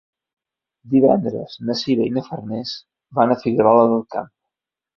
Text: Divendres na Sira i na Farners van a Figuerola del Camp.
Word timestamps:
Divendres 0.93 1.53
na 1.67 1.75
Sira 1.83 2.09
i 2.11 2.15
na 2.17 2.25
Farners 2.31 2.73
van 3.21 3.35
a 3.37 3.41
Figuerola 3.45 3.87
del 3.95 4.05
Camp. 4.17 4.37